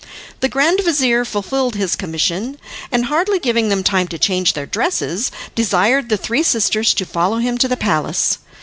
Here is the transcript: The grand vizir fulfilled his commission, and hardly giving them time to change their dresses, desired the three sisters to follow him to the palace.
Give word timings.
The 0.39 0.49
grand 0.49 0.79
vizir 0.83 1.23
fulfilled 1.25 1.75
his 1.75 1.95
commission, 1.95 2.57
and 2.91 3.05
hardly 3.05 3.37
giving 3.37 3.69
them 3.69 3.83
time 3.83 4.07
to 4.07 4.17
change 4.17 4.53
their 4.53 4.65
dresses, 4.65 5.29
desired 5.53 6.09
the 6.09 6.17
three 6.17 6.41
sisters 6.41 6.95
to 6.95 7.05
follow 7.05 7.37
him 7.37 7.55
to 7.59 7.67
the 7.67 7.77
palace. 7.77 8.39